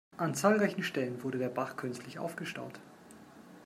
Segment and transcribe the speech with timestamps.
[0.17, 2.79] An zahlreichen Stellen wurde der Bach künstlich aufgestaut.